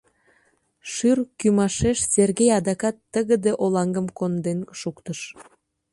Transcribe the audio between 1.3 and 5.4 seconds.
кӱмашеш Сергей адакат тыгыде олаҥгым конден шуктыш.